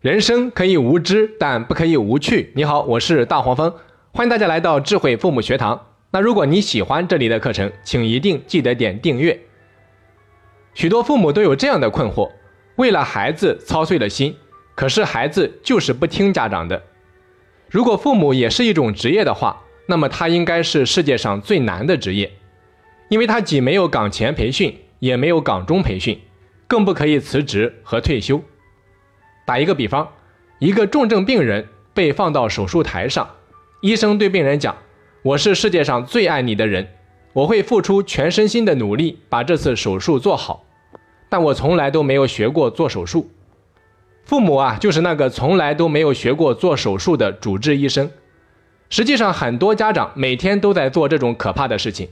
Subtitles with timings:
[0.00, 2.50] 人生可以无知，但不可以无趣。
[2.54, 3.70] 你好，我是大黄蜂，
[4.12, 5.78] 欢迎大家来到智慧父母学堂。
[6.10, 9.38] 那如果你喜欢这里的课程，请一定记得点订阅。
[10.72, 12.30] 许多父母都有这样的困惑：
[12.76, 14.34] 为了孩子操碎了心，
[14.74, 16.82] 可是孩子就是不听家长的。
[17.68, 22.32] 如果父母也是一种职业的话，那么他应该是世界上最难的职业，
[23.10, 26.18] 因为他既没有岗前培训，也没有岗中培训，
[26.66, 28.42] 更不可以辞职和退休。
[29.44, 30.08] 打一个比方，
[30.58, 33.28] 一个重症病人被放到手术台上，
[33.80, 34.76] 医生对病人讲
[35.22, 36.88] ：“我是世界上最爱你的人，
[37.32, 40.64] 我会付出全身心的努力把这次手术做好，
[41.28, 43.30] 但我从来都没有学过做手术。”
[44.24, 48.08] 父母啊，就是那个从来都没有学过做手术的主治医生。
[48.88, 52.08] 实际上，很多家长每天都在做这种可怕的事情。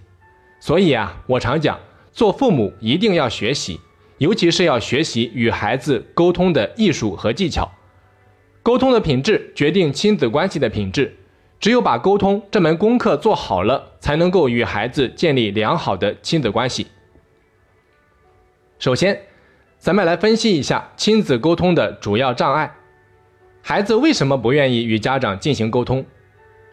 [0.58, 1.78] 所以啊，我常讲，
[2.12, 3.80] 做父母一定要学习。
[4.18, 7.72] 尤其是要学习与孩子沟通的艺术和技巧，
[8.62, 11.16] 沟通的品质决定亲子关系的品质。
[11.60, 16.86] 只有把沟通这门功课做好了，才能够与孩子建立良好的亲子关系。
[18.78, 19.22] 首先，
[19.76, 22.76] 咱们来分析一下亲子沟通的主要障碍。
[23.60, 26.06] 孩子为什么不愿意与家长进行沟通？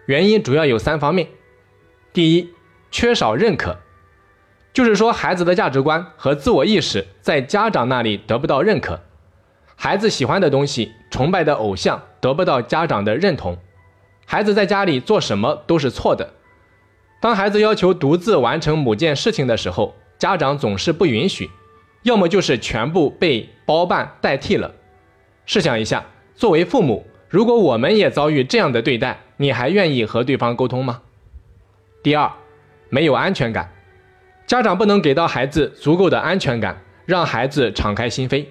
[0.05, 1.27] 原因主要有三方面：
[2.13, 2.49] 第一，
[2.91, 3.79] 缺少认可。
[4.75, 8.99] 就是说，孩子的价值观和自我意识在家长那里得不到认可，
[9.77, 13.57] 孩子喜欢的东西、崇拜的偶像得不到家长的认同，
[14.25, 16.29] 孩子在家里做什么都是错的。
[17.21, 21.49] 当孩子要求独自完成某件事情的时候，家长总是不允许，
[22.03, 24.73] 要么就是全部被包办代替了。
[25.45, 26.03] 试想一下，
[26.35, 31.01] 作为父母，如果我们也遭遇这样的对待，你还愿意和对方沟通吗？
[32.03, 32.29] 第二，
[32.89, 33.71] 没有安全感。
[34.47, 38.45] 家长不能给到孩子足够的安全感，让孩子敞开心扉。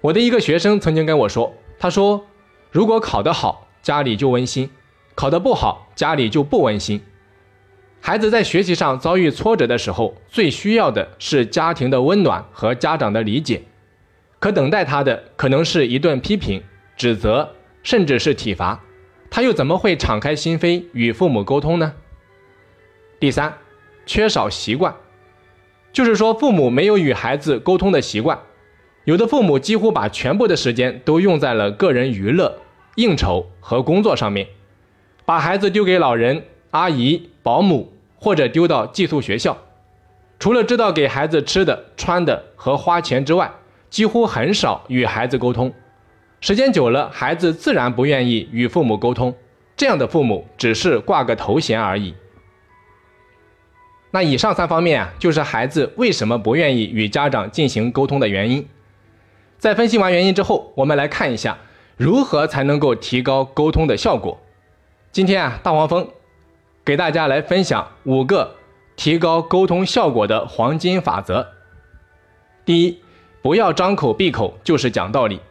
[0.00, 2.24] 我的一个学生曾经跟我说：“他说，
[2.70, 4.68] 如果考得好，家里就温馨；
[5.14, 7.02] 考得不好，家里就不温馨。
[8.00, 13.62] 孩子在学习上遭遇挫折的时候，最需要的是家庭的温暖和家长的理解，
[14.38, 16.62] 可等待他的可能是一顿批评、
[16.96, 18.80] 指责，甚至是体罚。
[19.28, 21.92] 他又怎么会敞开心扉与父母沟通呢？”
[23.20, 23.52] 第三。
[24.06, 24.94] 缺少习惯，
[25.92, 28.38] 就是说父母没有与孩子沟通的习惯。
[29.04, 32.58] 有的父母几乎把全部的时间都用在了个人娱乐、
[32.94, 34.48] 应酬和工作上面，
[35.24, 39.58] 把孩子丢给老人、阿姨、保姆，或者丢到寄宿学校。
[40.38, 43.50] 除了知道给孩子吃的、穿的和花钱之外，
[43.90, 45.72] 几乎很少与孩子沟通。
[46.40, 49.34] 时间久了，孩子自然不愿意与父母沟通。
[49.76, 52.14] 这样的父母只是挂个头衔而已。
[54.16, 58.66] 那以上三方面啊，就是孩子为什么不愿意与家长进行沟通的原因。
[59.58, 61.58] 在分析完原因之后，我们来看一下
[61.98, 64.40] 如何才能够提高沟通的效果。
[65.12, 66.08] 今天啊，大黄蜂
[66.82, 68.56] 给大家来分享五个
[68.96, 71.48] 提高沟通效果的黄金法则。
[72.64, 72.98] 第一，
[73.42, 75.42] 不要张口闭口就是讲道理。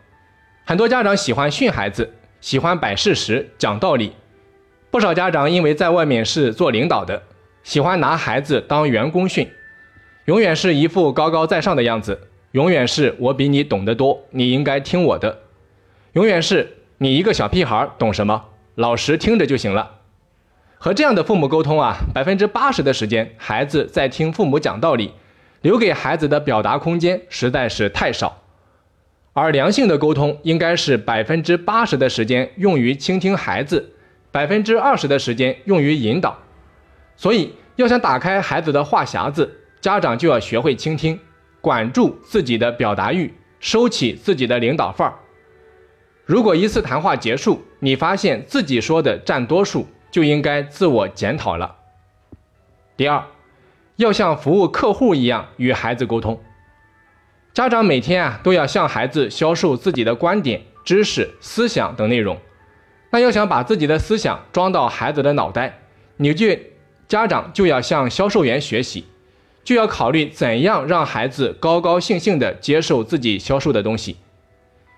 [0.65, 4.13] 很多家长喜欢训孩子，喜欢摆事实、讲道理。
[4.89, 7.21] 不少家长因为在外面是做领导的。
[7.65, 9.49] 喜欢拿孩子当员工训，
[10.25, 15.39] 永远是一副高高在上的样子，永远是我比你懂得多，你应该听我的，
[16.13, 18.45] 永远是你一个小屁孩懂什么，
[18.75, 19.95] 老实听着就行了。
[20.77, 25.11] 和这样的父母沟通啊，百分之八十的时间，孩子在听父母讲道理，
[25.63, 28.43] 留给孩子的表达空间实在是太少。
[29.33, 33.95] 而良性的沟通应该是百分之八十的时间用于倾听孩子，
[34.31, 36.37] 百分之二十的时间用于引导。
[37.17, 41.19] 所以，要想打开孩子的话匣子，家长就要学会倾听，
[41.61, 45.15] 管住自己的表达欲，收起自己的领导范儿。
[46.25, 51.75] 如果一次谈话结束，你发现自己说的占多数，就应该自我检讨了。
[52.97, 53.23] 第二，
[53.95, 56.41] 要像服务客户一样与孩子沟通。
[57.53, 62.37] 家长每天啊都要向孩子销售自己的观点、知识、思想等内容。
[63.11, 65.79] 那要想把自己的思想装到孩子的脑袋，
[66.17, 66.47] 你就。
[67.07, 69.05] 家长就要向销售员学习，
[69.63, 74.17] 就要考虑怎样让孩子高高兴兴地接受自己销售的东西。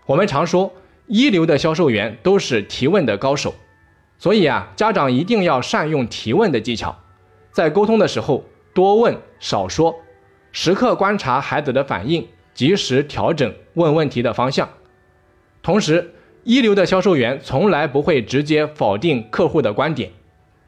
[0.06, 0.72] 我们常说，
[1.08, 3.54] 一流的销售员都是提问的高手，
[4.18, 6.98] 所以啊，家长一定要善用提问的技巧，
[7.52, 9.94] 在沟通的时候多问少说，
[10.54, 14.70] 时刻观察孩子的反应，及时调整问问题的方向。
[15.62, 16.14] 同时，
[16.46, 20.10] 一流的销售员从来不会直接否定客户的观点，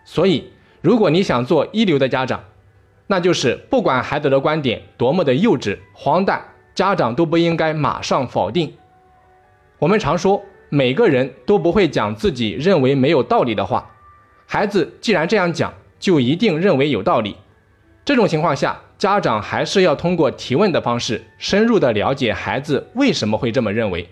[0.03, 0.51] 所以。
[0.81, 2.43] 如果你想做一流的家长，
[3.07, 6.41] 那就是不管孩子的观点多么的幼稚、荒诞，
[6.73, 8.73] 家长都不应该马上否定，
[9.79, 13.91] 我们常说，每个人都不会讲自己认为没有道理的话。
[14.45, 17.35] 孩子既然这样讲，就一定认为有道理。
[18.05, 24.07] 这种情况下，家长还是要通过提问的方式，深入的了解孩子为什么会这么认为。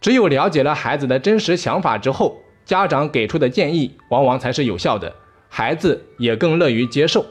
[0.00, 5.14] 只有了解了孩子的真实想法之后，家长给出的建议往往才是有效的，
[5.54, 7.26] 孩子也更乐于接受。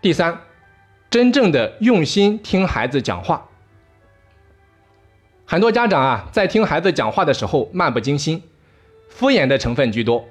[0.00, 0.40] 第三，
[1.08, 3.48] 真正的用心听孩子讲话。
[5.46, 8.42] 很多家长啊，在听孩子讲话的时候漫不经心，
[9.08, 10.28] 敷衍的成分居多。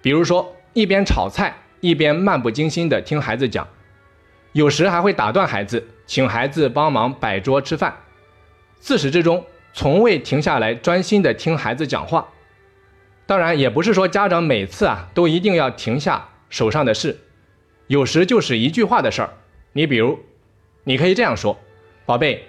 [0.00, 3.68] 比如说，一边炒菜一边漫不经心的听孩子讲，
[4.52, 7.94] 有时还会打断孩子，请孩子帮忙摆桌吃饭。
[8.78, 9.44] 自始至终，
[9.74, 12.26] 从未停下来专心的听孩子讲话。
[13.30, 17.16] 当然，也不是说家长每次啊都一定要停下手上的事，
[17.86, 19.30] 有时就是一句话的事儿。
[19.72, 20.18] 你比如，
[20.82, 21.56] 你可以这样说
[22.04, 22.46] ：“宝贝，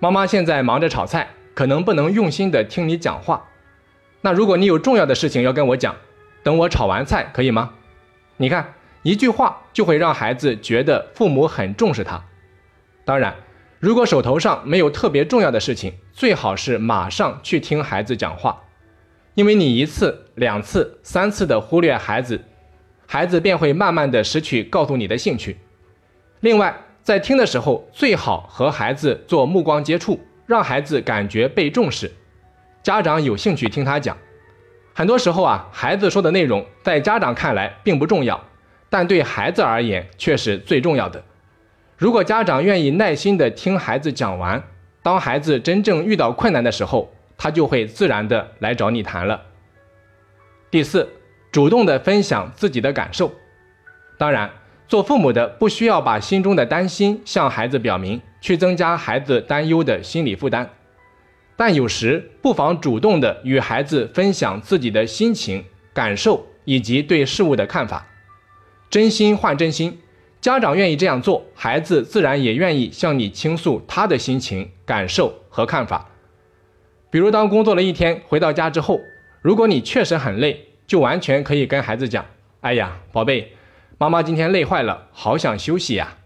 [0.00, 3.44] 妈妈现在忙着炒菜。”可能不能用心的听你讲话，
[4.22, 5.94] 那如果你有重要的事情要跟我讲，
[6.42, 7.74] 等我炒完菜可以吗？
[8.38, 8.74] 你看
[9.04, 12.24] 一句话就会让孩子觉得父母很重视他。
[13.04, 13.36] 当然，
[13.78, 18.64] 如果手头上没有特别重要的事情，最好是马上去听孩子讲话，
[19.38, 22.40] 因为你一次、两次、三次的忽略孩子，
[23.06, 25.56] 孩子便会慢慢的失去告诉你的兴趣。
[26.40, 30.18] 另外，在听的时候，最好和孩子做目光接触。
[30.44, 32.10] 让孩子感觉被重视，
[32.82, 34.16] 家长有兴趣听他讲。
[34.92, 38.42] 很多时候啊，孩子说的内容在家长看来并不重要，
[38.90, 41.22] 但对孩子而言却是最重要的。
[41.96, 44.60] 如果家长愿意耐心的听孩子讲完，
[45.00, 49.40] 当孩子真正遇到困难的时候，他就会自然的来找你谈了。
[50.70, 51.08] 第四，
[51.50, 53.32] 主动的分享自己的感受。
[54.18, 54.50] 当然。
[54.88, 60.66] 做父母的不需要把心中的担心向孩子表明，去增加孩子担忧的心理负担，
[61.56, 65.62] 但有时不妨主动的与孩子分享自己的心情、
[65.92, 68.06] 感受以及对事物的看法。
[68.88, 70.00] 真心换真心，
[70.40, 76.08] 家长愿意这样做，孩子自然也愿意向你倾诉他的心情、感受和看法。
[77.10, 79.00] 比如，当工作了一天回到家之后，
[79.40, 82.26] 如果你确实很累，就完全可以跟孩子讲
[82.60, 83.52] ：“哎呀，宝贝。”
[84.00, 86.18] 妈妈今天累坏了，好想休息呀。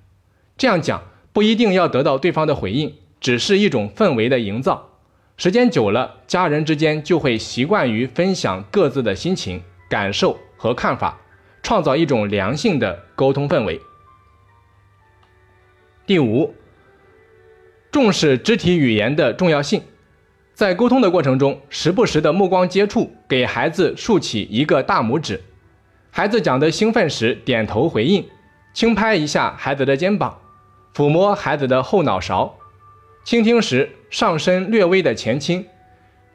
[0.58, 1.02] 这样讲
[1.32, 4.90] 不一定要得到对方的回应，只是一种氛围的营造。
[5.38, 11.19] 时间久了，家人之间就会习惯于分享各自的心情、感受和看法，
[11.62, 13.81] 创造一种良性的沟通氛围。
[16.05, 16.55] 第五，
[17.90, 19.82] 重视肢体语言的重要性，
[20.54, 25.43] 在沟通的过程中，时不时的目光接触，给孩子竖起一个大拇指。
[26.10, 28.26] 孩子讲的兴奋时，点头回应，
[28.75, 30.38] 轻拍一下孩子的肩膀，
[30.94, 32.54] 抚摸孩子的后脑勺，
[33.25, 35.64] 倾听时上身略微的前倾，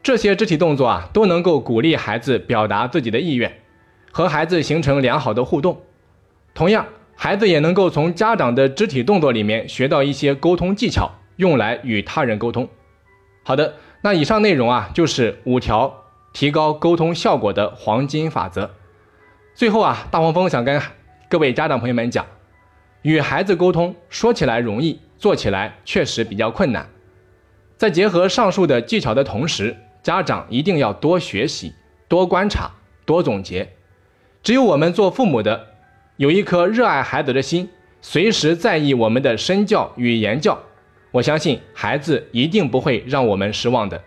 [0.01, 3.59] 这些肢体动作啊，都能够鼓励孩子表达自己的意愿，
[4.11, 5.79] 和孩子形成良好的互动。
[6.55, 12.67] 同样，孩子也能够从家长的肢体动作里面学到一些沟通技巧，用来与他人沟通。
[13.43, 18.71] 好的，那以上内容啊，就是五条提高沟通效果的黄金法则。
[19.55, 20.81] 最后啊，大黄蜂想跟
[21.29, 22.25] 各位家长朋友们讲，
[23.01, 26.87] 与孩子沟通说起来容易，做起来确实比较困难。
[27.75, 31.73] 在结合上述的技巧的同时，家长一定要多学习、
[32.07, 32.71] 多观察、
[33.05, 33.73] 多总结。
[34.43, 35.67] 只有我们做父母的
[36.15, 37.69] 有一颗热爱孩子的心，
[38.01, 40.59] 随时在意我们的身教与言教，
[41.11, 44.01] 我相信孩子一定不会让我们失望的。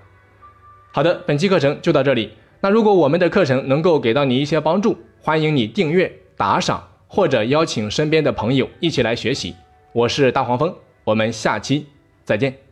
[0.92, 2.32] 好的，本期课程就到这里。
[2.60, 9.54] 那如果我们的课程能够给到你一些帮助，欢迎你订阅、打赏，或者邀请身边的朋友一起来学习。
[9.92, 11.86] 我是大黄蜂，我们下期
[12.24, 12.69] 再见。